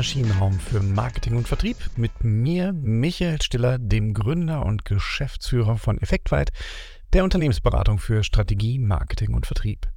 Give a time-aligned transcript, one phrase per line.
[0.00, 6.52] Maschinenraum für Marketing und Vertrieb mit mir, Michael Stiller, dem Gründer und Geschäftsführer von Effektweit,
[7.12, 9.90] der Unternehmensberatung für Strategie, Marketing und Vertrieb.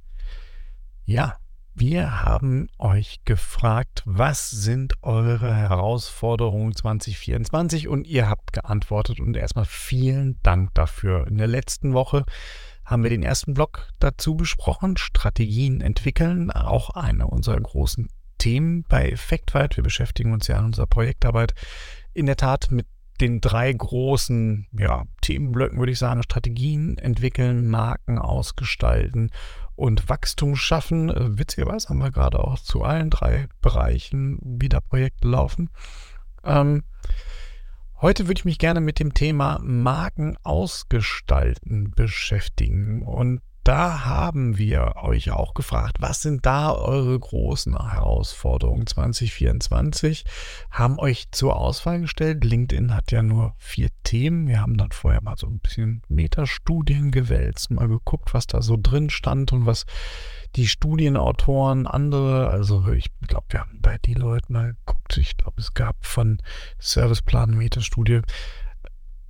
[1.06, 1.38] Ja,
[1.72, 9.64] wir haben euch gefragt, was sind eure Herausforderungen 2024 und ihr habt geantwortet und erstmal
[9.64, 11.26] vielen Dank dafür.
[11.28, 12.26] In der letzten Woche
[12.84, 18.10] haben wir den ersten Block dazu besprochen, Strategien entwickeln, auch eine unserer großen
[18.44, 19.78] Themen bei Effektweit.
[19.78, 21.54] Wir beschäftigen uns ja in unserer Projektarbeit
[22.12, 22.86] in der Tat mit
[23.18, 29.30] den drei großen ja, Themenblöcken, würde ich sagen, Strategien entwickeln, Marken ausgestalten
[29.76, 31.38] und Wachstum schaffen.
[31.38, 35.70] Witzigerweise haben wir gerade auch zu allen drei Bereichen wieder Projekte laufen.
[36.44, 36.82] Ähm,
[38.02, 43.00] Heute würde ich mich gerne mit dem Thema Marken ausgestalten beschäftigen.
[43.00, 50.24] Und da haben wir euch auch gefragt, was sind da eure großen Herausforderungen 2024?
[50.70, 52.44] Haben euch zur Auswahl gestellt.
[52.44, 54.48] LinkedIn hat ja nur vier Themen.
[54.48, 58.76] Wir haben dann vorher mal so ein bisschen Metastudien gewälzt, mal geguckt, was da so
[58.80, 59.86] drin stand und was
[60.56, 65.60] die Studienautoren, andere, also ich glaube, wir haben bei die Leute mal geguckt, ich glaube,
[65.60, 66.38] es gab von
[66.78, 68.20] Serviceplan Metastudie.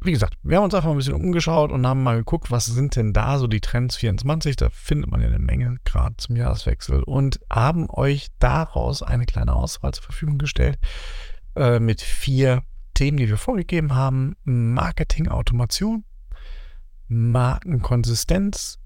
[0.05, 2.95] Wie gesagt, wir haben uns einfach ein bisschen umgeschaut und haben mal geguckt, was sind
[2.95, 4.55] denn da so die Trends 24.
[4.55, 7.03] Da findet man ja eine Menge, gerade zum Jahreswechsel.
[7.03, 10.79] Und haben euch daraus eine kleine Auswahl zur Verfügung gestellt
[11.57, 14.37] äh, mit vier Themen, die wir vorgegeben haben.
[14.45, 16.05] Marketing-Automation,
[17.09, 18.79] Markenkonsistenz,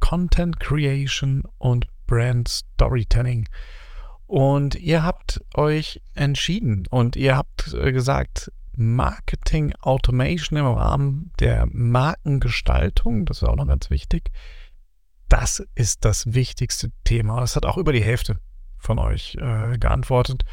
[0.00, 3.48] Content Creation und Brand Storytelling.
[4.26, 11.66] Und ihr habt euch entschieden und ihr habt äh, gesagt, Marketing Automation im Rahmen der
[11.66, 14.30] Markengestaltung, das ist auch noch ganz wichtig,
[15.28, 17.40] das ist das wichtigste Thema.
[17.40, 18.38] Das hat auch über die Hälfte
[18.78, 20.44] von euch äh, geantwortet.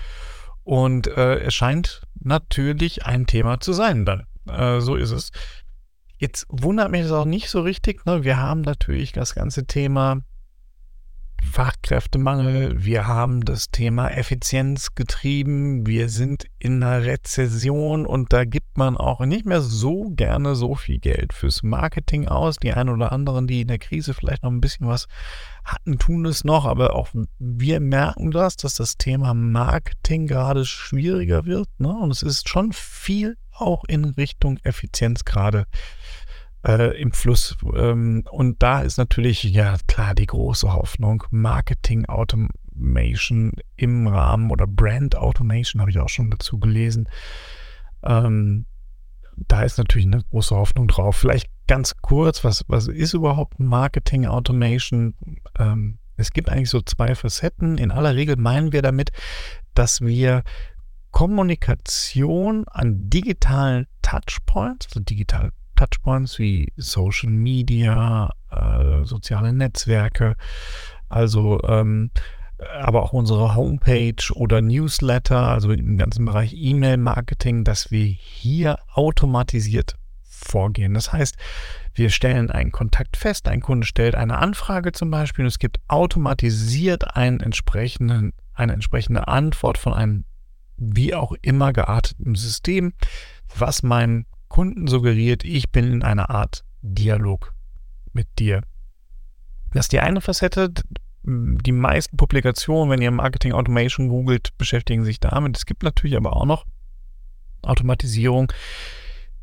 [0.63, 4.25] Und äh, es scheint natürlich ein Thema zu sein dann.
[4.49, 5.31] Äh, so ist es.
[6.17, 8.05] Jetzt wundert mich das auch nicht so richtig.
[8.05, 8.23] Ne?
[8.23, 10.21] Wir haben natürlich das ganze Thema
[11.43, 18.77] Fachkräftemangel, wir haben das Thema Effizienz getrieben, wir sind in einer Rezession und da gibt
[18.77, 22.57] man auch nicht mehr so gerne so viel Geld fürs Marketing aus.
[22.57, 25.07] Die einen oder anderen, die in der Krise vielleicht noch ein bisschen was
[25.63, 27.09] hatten, tun es noch, aber auch
[27.39, 31.69] wir merken das, dass das Thema Marketing gerade schwieriger wird.
[31.77, 31.89] Ne?
[31.89, 36.04] Und es ist schon viel auch in Richtung Effizienz gerade äh,
[36.65, 37.55] im Fluss.
[37.75, 44.65] Ähm, und da ist natürlich, ja klar, die große Hoffnung, Marketing Automation im Rahmen oder
[44.67, 47.07] Brand Automation, habe ich auch schon dazu gelesen.
[48.03, 48.65] Ähm,
[49.35, 51.17] da ist natürlich eine große Hoffnung drauf.
[51.17, 55.13] Vielleicht ganz kurz, was, was ist überhaupt Marketing Automation?
[55.59, 57.77] Ähm, es gibt eigentlich so zwei Facetten.
[57.77, 59.11] In aller Regel meinen wir damit,
[59.73, 60.43] dass wir
[61.11, 70.35] Kommunikation an digitalen Touchpoints, also digital Touchpoints wie Social Media, äh, soziale Netzwerke,
[71.09, 72.11] also ähm,
[72.81, 79.97] aber auch unsere Homepage oder Newsletter, also im ganzen Bereich E-Mail-Marketing, dass wir hier automatisiert
[80.23, 80.93] vorgehen.
[80.93, 81.35] Das heißt,
[81.93, 85.79] wir stellen einen Kontakt fest, ein Kunde stellt eine Anfrage zum Beispiel und es gibt
[85.87, 90.25] automatisiert einen entsprechenden, eine entsprechende Antwort von einem
[90.77, 92.93] wie auch immer gearteten System,
[93.57, 97.53] was meinem Kunden suggeriert, ich bin in einer Art Dialog
[98.13, 98.61] mit dir.
[99.73, 100.71] Das ist die eine Facette.
[101.23, 105.57] Die meisten Publikationen, wenn ihr Marketing Automation googelt, beschäftigen sich damit.
[105.57, 106.65] Es gibt natürlich aber auch noch
[107.63, 108.51] Automatisierung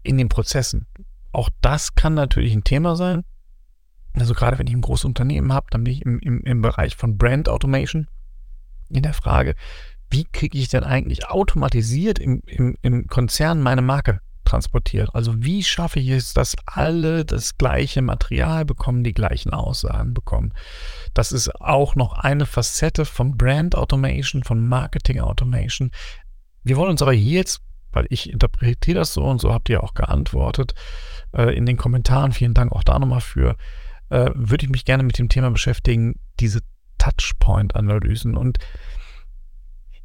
[0.03, 0.87] in den Prozessen.
[1.33, 3.25] Auch das kann natürlich ein Thema sein.
[4.15, 6.97] Also gerade wenn ich ein großes Unternehmen habe, dann bin ich im, im, im Bereich
[6.97, 8.09] von Brand Automation
[8.91, 9.55] in der Frage,
[10.11, 14.21] wie kriege ich denn eigentlich automatisiert im, im, im Konzern meine Marke
[14.53, 15.11] transportiert.
[15.15, 20.53] Also wie schaffe ich es, dass alle das gleiche Material bekommen, die gleichen Aussagen bekommen.
[21.15, 25.91] Das ist auch noch eine Facette von Brand Automation, von Marketing Automation.
[26.63, 27.63] Wir wollen uns aber hier jetzt,
[27.93, 30.75] weil ich interpretiere das so und so habt ihr auch geantwortet
[31.35, 33.57] äh, in den Kommentaren, vielen Dank auch da nochmal für,
[34.11, 36.61] äh, würde ich mich gerne mit dem Thema beschäftigen, diese
[36.99, 38.59] Touchpoint-Analysen und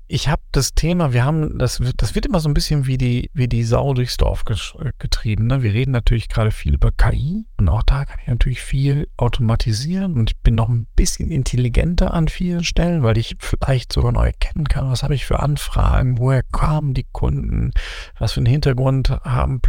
[0.10, 3.30] ich habe das Thema, wir haben, das, das wird immer so ein bisschen wie die,
[3.34, 5.48] wie die Sau durchs Dorf getrieben.
[5.48, 5.64] Ne?
[5.64, 10.14] Wir reden natürlich gerade viel über KI und auch da kann ich natürlich viel automatisieren
[10.14, 14.28] und ich bin noch ein bisschen intelligenter an vielen Stellen, weil ich vielleicht sogar neu
[14.28, 17.72] erkennen kann, was habe ich für Anfragen, woher kamen die Kunden,
[18.18, 19.62] was für einen Hintergrund haben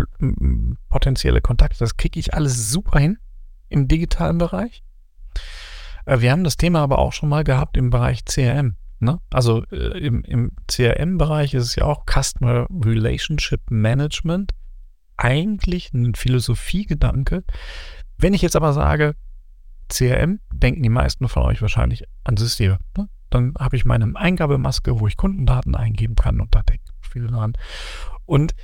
[0.88, 1.80] potenzielle Kontakte.
[1.80, 3.18] Das kriege ich alles super hin
[3.68, 4.84] im digitalen Bereich.
[6.06, 8.76] Äh, wir haben das Thema aber auch schon mal gehabt im Bereich CRM.
[9.00, 9.20] Ne?
[9.30, 14.52] Also äh, im, im CRM-Bereich ist es ja auch Customer Relationship Management
[15.16, 17.44] eigentlich ein Philosophiegedanke.
[18.16, 19.14] Wenn ich jetzt aber sage,
[19.88, 22.78] CRM, denken die meisten von euch wahrscheinlich an Systeme.
[22.96, 23.08] Ne?
[23.30, 27.54] Dann habe ich meine Eingabemaske, wo ich Kundendaten eingeben kann und da denken viele dran.
[28.24, 28.54] Und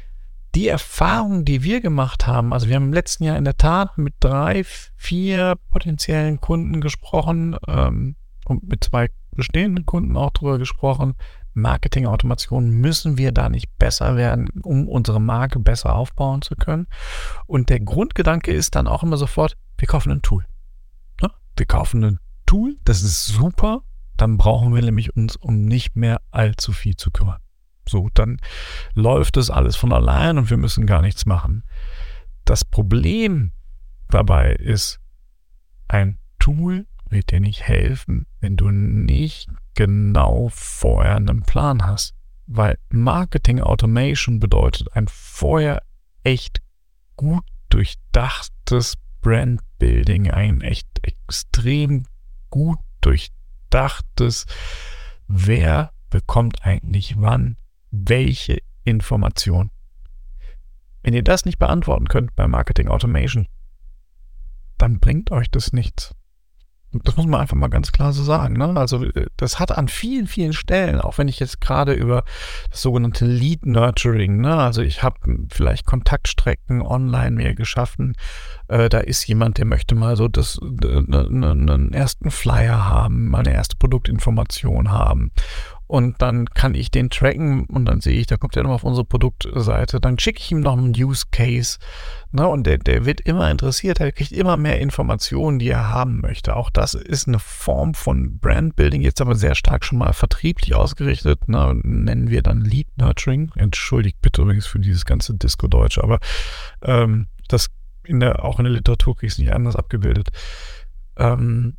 [0.55, 3.99] die Erfahrung, die wir gemacht haben, also wir haben im letzten Jahr in der Tat
[3.99, 11.15] mit drei, vier potenziellen Kunden gesprochen ähm, und mit zwei bestehenden Kunden auch drüber gesprochen.
[11.55, 16.87] Marketing-Automation müssen wir da nicht besser werden, um unsere Marke besser aufbauen zu können.
[17.47, 20.45] Und der Grundgedanke ist dann auch immer sofort, wir kaufen ein Tool.
[21.21, 21.31] Ja?
[21.57, 23.83] Wir kaufen ein Tool, das ist super,
[24.17, 27.41] dann brauchen wir nämlich uns um nicht mehr allzu viel zu kümmern.
[27.89, 28.39] So, dann
[28.95, 31.65] läuft es alles von allein und wir müssen gar nichts machen.
[32.45, 33.53] Das Problem
[34.09, 35.01] dabei ist,
[35.89, 42.15] ein Tool wird dir nicht helfen, wenn du nicht genau vorher einen Plan hast.
[42.47, 45.83] Weil Marketing Automation bedeutet ein vorher
[46.23, 46.61] echt
[47.17, 52.05] gut durchdachtes Brandbuilding, ein echt extrem
[52.51, 54.45] gut durchdachtes,
[55.27, 57.57] wer bekommt eigentlich wann
[57.91, 59.71] welche Information.
[61.03, 63.49] Wenn ihr das nicht beantworten könnt bei Marketing Automation,
[64.79, 66.15] dann bringt euch das nichts.
[67.03, 68.57] Das muss man einfach mal ganz klar so sagen.
[68.57, 68.75] Ne?
[68.77, 72.25] Also äh, das hat an vielen, vielen Stellen, auch wenn ich jetzt gerade über
[72.71, 74.57] das sogenannte Lead Nurturing, ne?
[74.57, 75.17] also ich habe
[75.51, 78.15] vielleicht Kontaktstrecken online mehr geschaffen,
[78.69, 82.89] äh, da ist jemand, der möchte mal so das, äh, ne, ne, einen ersten Flyer
[82.89, 85.33] haben, mal eine erste Produktinformation haben
[85.87, 88.85] und dann kann ich den tracken und dann sehe ich, da kommt er nochmal auf
[88.85, 91.79] unsere Produktseite, dann schicke ich ihm noch einen Use Case
[92.33, 96.21] ne, und der, der wird immer interessiert, er kriegt immer mehr Informationen, die er haben
[96.21, 96.57] möchte.
[96.57, 101.49] Auch das ist eine Form von Brandbuilding, jetzt aber sehr stark schon mal vertrieblich ausgerichtet,
[101.49, 103.53] ne, nennen wir dann Lead Nurturing.
[103.57, 106.19] Entschuldigt bitte übrigens für dieses ganze Disco-Deutsche, aber
[106.83, 107.69] ähm, das
[108.05, 110.29] in der, auch in der Literatur kriege ich es nicht anders abgebildet.
[111.17, 111.77] Ähm,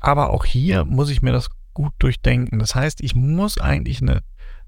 [0.00, 2.58] aber auch hier muss ich mir das gut durchdenken.
[2.58, 4.22] Das heißt, ich muss eigentlich eine,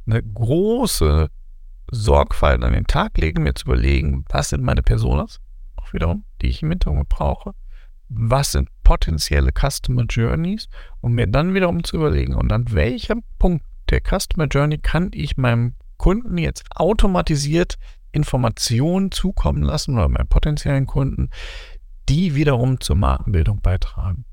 [0.06, 1.30] eine große
[1.90, 5.40] Sorgfalt an den Tag legen, mir zu überlegen, was sind meine Personas,
[5.76, 7.54] auch wiederum, die ich im Hintergrund brauche,
[8.10, 10.68] was sind potenzielle Customer Journeys
[11.00, 15.38] und mir dann wiederum zu überlegen, und an welchem Punkt der Customer Journey kann ich
[15.38, 17.78] meinem Kunden jetzt automatisiert
[18.12, 21.30] Informationen zukommen lassen oder meinen potenziellen Kunden,
[22.10, 24.26] die wiederum zur Markenbildung beitragen.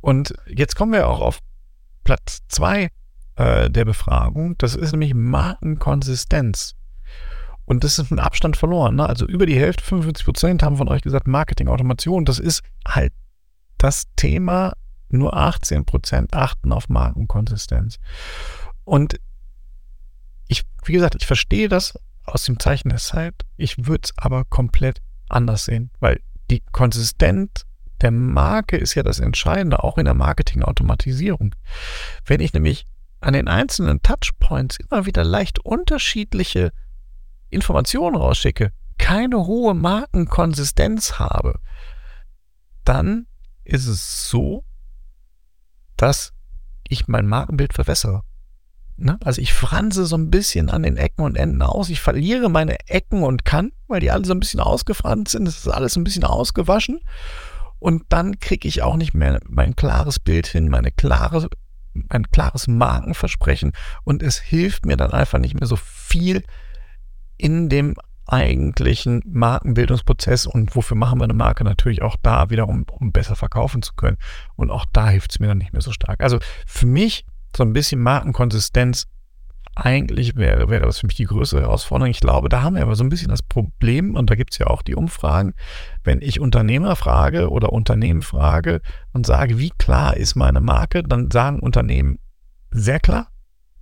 [0.00, 1.38] Und jetzt kommen wir auch auf
[2.06, 2.88] Platz 2
[3.34, 4.56] äh, der Befragung.
[4.58, 6.76] Das ist nämlich Markenkonsistenz.
[7.64, 8.94] Und das ist ein Abstand verloren.
[8.94, 9.08] Ne?
[9.08, 12.24] Also über die Hälfte, 45 Prozent, haben von euch gesagt, Marketing-Automation.
[12.24, 13.12] Das ist halt
[13.76, 14.72] das Thema.
[15.08, 17.98] Nur 18 Prozent achten auf Markenkonsistenz.
[18.84, 19.20] Und
[20.46, 23.34] ich, wie gesagt, ich verstehe das aus dem Zeichen der Zeit.
[23.56, 26.20] Ich würde es aber komplett anders sehen, weil
[26.50, 27.66] die Konsistenz
[28.00, 31.54] der Marke ist ja das Entscheidende, auch in der Marketing-Automatisierung.
[32.24, 32.86] Wenn ich nämlich
[33.20, 36.72] an den einzelnen Touchpoints immer wieder leicht unterschiedliche
[37.48, 41.60] Informationen rausschicke, keine hohe Markenkonsistenz habe,
[42.84, 43.26] dann
[43.64, 44.64] ist es so,
[45.96, 46.32] dass
[46.88, 48.22] ich mein Markenbild verwässere.
[48.96, 49.18] Ne?
[49.24, 51.90] Also ich franse so ein bisschen an den Ecken und Enden aus.
[51.90, 55.46] Ich verliere meine Ecken und Kanten, weil die alle so ein bisschen ausgefranst sind.
[55.46, 57.00] Es ist alles ein bisschen ausgewaschen.
[57.78, 61.48] Und dann kriege ich auch nicht mehr mein klares Bild hin, meine klare,
[61.92, 63.72] mein klares Markenversprechen.
[64.04, 66.42] Und es hilft mir dann einfach nicht mehr so viel
[67.36, 67.94] in dem
[68.26, 73.82] eigentlichen Markenbildungsprozess und wofür machen wir eine Marke natürlich auch da wiederum, um besser verkaufen
[73.82, 74.16] zu können.
[74.56, 76.22] Und auch da hilft es mir dann nicht mehr so stark.
[76.22, 77.24] Also für mich
[77.56, 79.06] so ein bisschen Markenkonsistenz
[79.76, 82.10] eigentlich wäre, wäre das für mich die größere Herausforderung.
[82.10, 84.58] Ich glaube, da haben wir aber so ein bisschen das Problem, und da gibt es
[84.58, 85.52] ja auch die Umfragen,
[86.02, 88.80] wenn ich Unternehmer frage oder Unternehmen frage
[89.12, 92.18] und sage, wie klar ist meine Marke, dann sagen Unternehmen
[92.70, 93.28] sehr klar.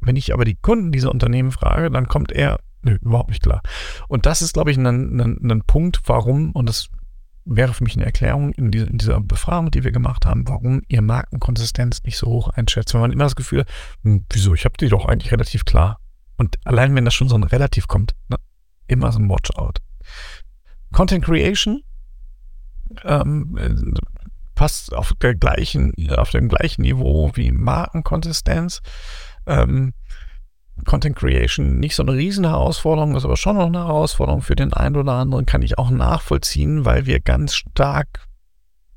[0.00, 3.62] Wenn ich aber die Kunden dieser Unternehmen frage, dann kommt er, nö, überhaupt nicht klar.
[4.08, 6.88] Und das ist, glaube ich, ein, ein, ein Punkt, warum, und das
[7.44, 10.82] wäre für mich eine Erklärung in, die, in, dieser Befragung, die wir gemacht haben, warum
[10.88, 12.94] ihr Markenkonsistenz nicht so hoch einschätzt.
[12.94, 13.64] Wenn man immer das Gefühl,
[14.02, 16.00] hm, wieso, ich habe die doch eigentlich relativ klar.
[16.36, 18.36] Und allein wenn das schon so ein Relativ kommt, ne,
[18.86, 19.80] immer so ein Watch-out.
[20.92, 21.82] Content Creation
[23.04, 23.94] ähm,
[24.54, 28.80] passt auf, der gleichen, auf dem gleichen Niveau wie Markenkonsistenz.
[29.46, 29.94] Ähm,
[30.84, 31.78] Content Creation.
[31.78, 34.42] Nicht so eine riesen Herausforderung, ist aber schon noch eine Herausforderung.
[34.42, 38.26] Für den einen oder anderen, kann ich auch nachvollziehen, weil wir ganz stark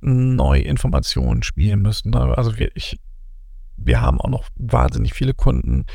[0.01, 2.15] neue Informationen spielen müssen.
[2.15, 2.99] Also wir, ich
[3.77, 5.85] wir haben auch noch wahnsinnig viele Kunden,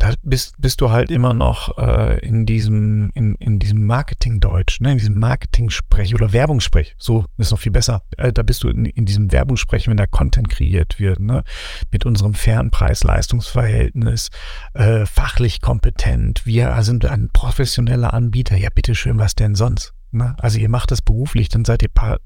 [0.00, 4.92] da bist, bist du halt immer noch äh, in diesem, in, in diesem Marketing-Deutsch, ne,
[4.92, 6.94] in diesem Marketing-Sprech oder Werbungssprech.
[6.98, 8.02] So ist noch viel besser.
[8.16, 11.44] Äh, da bist du in, in diesem Werbungssprech, wenn da Content kreiert wird, ne,
[11.92, 14.30] mit unserem fairen Preis-Leistungsverhältnis,
[14.72, 16.46] äh, fachlich kompetent.
[16.46, 18.56] Wir sind ein professioneller Anbieter.
[18.56, 19.92] Ja, bitteschön, was denn sonst?
[20.12, 20.34] Ne?
[20.38, 22.20] Also ihr macht das beruflich, dann seid ihr per,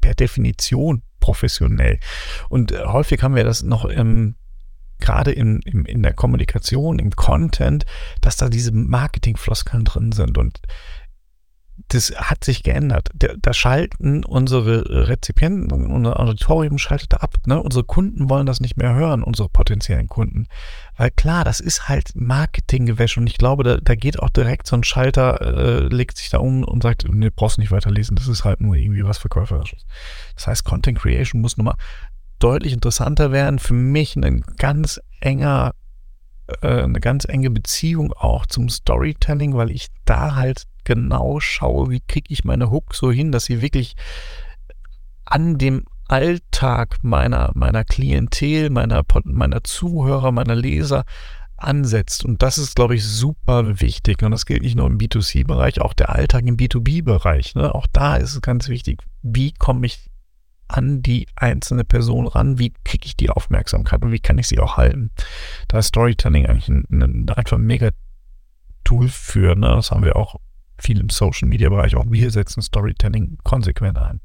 [0.00, 1.98] per Definition professionell.
[2.48, 4.36] Und äh, häufig haben wir das noch im
[5.02, 7.84] gerade in, in, in der Kommunikation, im Content,
[8.20, 10.38] dass da diese Marketingfloskeln drin sind.
[10.38, 10.60] Und
[11.88, 13.10] das hat sich geändert.
[13.14, 17.34] Da, schalten unsere Rezipienten, unser Auditorium schaltet ab.
[17.46, 17.60] Ne?
[17.60, 20.46] Unsere Kunden wollen das nicht mehr hören, unsere potenziellen Kunden.
[20.96, 24.76] Weil klar, das ist halt Marketinggewäsch und ich glaube, da, da geht auch direkt so
[24.76, 28.44] ein Schalter, äh, legt sich da um und sagt, nee, brauchst nicht weiterlesen, das ist
[28.44, 29.84] halt nur irgendwie was Verkäuferisches.
[30.36, 31.76] Das heißt, Content Creation muss nochmal
[32.42, 33.58] deutlich interessanter werden.
[33.58, 35.72] Für mich ein ganz enger,
[36.60, 42.00] äh, eine ganz enge Beziehung auch zum Storytelling, weil ich da halt genau schaue, wie
[42.00, 43.94] kriege ich meine Hook so hin, dass sie wirklich
[45.24, 51.04] an dem Alltag meiner, meiner Klientel, meiner, meiner Zuhörer, meiner Leser
[51.56, 52.24] ansetzt.
[52.24, 54.22] Und das ist, glaube ich, super wichtig.
[54.22, 57.54] Und das gilt nicht nur im B2C-Bereich, auch der Alltag im B2B-Bereich.
[57.54, 57.74] Ne?
[57.74, 60.10] Auch da ist es ganz wichtig, wie komme ich
[60.68, 62.58] an die einzelne Person ran?
[62.58, 65.10] Wie kriege ich die Aufmerksamkeit und wie kann ich sie auch halten?
[65.68, 67.90] Da ist Storytelling eigentlich ein, ein einfach ein mega
[68.84, 69.54] Tool für.
[69.54, 69.68] Ne?
[69.68, 70.36] Das haben wir auch
[70.78, 71.94] viel im Social Media Bereich.
[71.96, 74.20] Auch wir setzen Storytelling konsequent ein.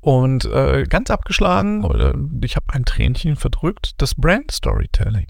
[0.00, 5.26] Und äh, ganz abgeschlagen, ich habe ein Tränchen verdrückt, das Brand Storytelling.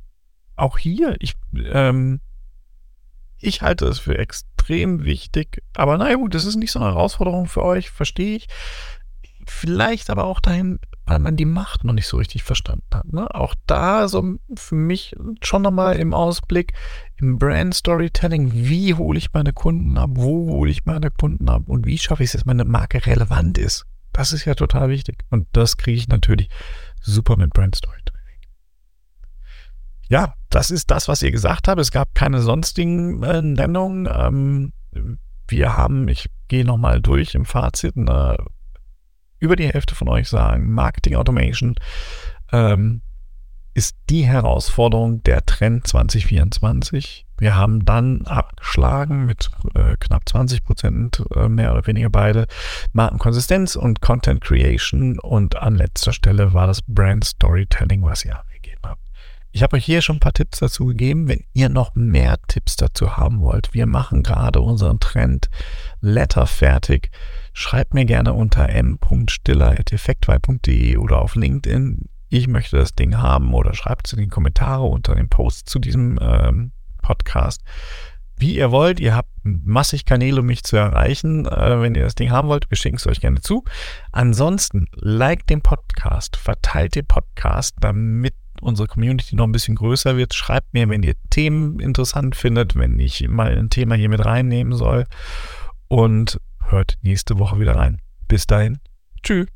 [0.54, 2.20] Auch hier, ich, ähm,
[3.38, 7.46] ich halte es für extrem wichtig, aber naja gut, das ist nicht so eine Herausforderung
[7.46, 8.48] für euch, verstehe ich.
[9.50, 13.12] Vielleicht aber auch dahin, weil man die Macht noch nicht so richtig verstanden hat.
[13.12, 13.34] Ne?
[13.34, 16.72] Auch da so für mich schon nochmal im Ausblick,
[17.16, 21.64] im Brand Storytelling, wie hole ich meine Kunden ab, wo hole ich meine Kunden ab
[21.66, 23.86] und wie schaffe ich es, dass meine Marke relevant ist.
[24.12, 25.24] Das ist ja total wichtig.
[25.30, 26.48] Und das kriege ich natürlich
[27.00, 28.20] super mit Brand Storytelling.
[30.08, 31.80] Ja, das ist das, was ihr gesagt habt.
[31.80, 34.08] Es gab keine sonstigen äh, Nennungen.
[34.10, 34.72] Ähm,
[35.48, 38.36] wir haben, ich gehe nochmal durch im Fazit, eine
[39.40, 41.74] über die Hälfte von euch sagen, Marketing Automation
[42.52, 43.02] ähm,
[43.74, 47.26] ist die Herausforderung der Trend 2024.
[47.38, 52.46] Wir haben dann abgeschlagen mit äh, knapp 20 Prozent, äh, mehr oder weniger beide,
[52.92, 55.18] Markenkonsistenz und Content Creation.
[55.18, 58.49] Und an letzter Stelle war das Brand Storytelling, was habt.
[59.52, 61.26] Ich habe euch hier schon ein paar Tipps dazu gegeben.
[61.26, 65.50] Wenn ihr noch mehr Tipps dazu haben wollt, wir machen gerade unseren Trend
[66.00, 67.10] Letter fertig.
[67.52, 72.08] Schreibt mir gerne unter m.stiller.effektwei.de oder auf LinkedIn.
[72.28, 75.80] Ich möchte das Ding haben oder schreibt es in die Kommentare unter dem Post zu
[75.80, 76.70] diesem ähm,
[77.02, 77.64] Podcast.
[78.36, 81.46] Wie ihr wollt, ihr habt massig Kanäle, um mich zu erreichen.
[81.46, 83.64] Äh, wenn ihr das Ding haben wollt, wir schicken es euch gerne zu.
[84.12, 90.34] Ansonsten, liked den Podcast, verteilt den Podcast, damit unsere Community noch ein bisschen größer wird.
[90.34, 94.74] Schreibt mir, wenn ihr Themen interessant findet, wenn ich mal ein Thema hier mit reinnehmen
[94.74, 95.06] soll.
[95.88, 98.00] Und hört nächste Woche wieder rein.
[98.28, 98.78] Bis dahin.
[99.22, 99.46] Tschüss.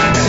[0.00, 0.27] Thank